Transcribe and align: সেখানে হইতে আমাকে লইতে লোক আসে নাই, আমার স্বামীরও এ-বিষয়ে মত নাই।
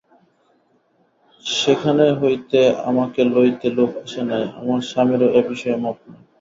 সেখানে 1.45 2.05
হইতে 2.21 2.59
আমাকে 2.89 3.21
লইতে 3.33 3.67
লোক 3.77 3.91
আসে 4.03 4.21
নাই, 4.29 4.43
আমার 4.59 4.79
স্বামীরও 4.89 5.27
এ-বিষয়ে 5.39 5.77
মত 5.83 5.97
নাই। 6.05 6.21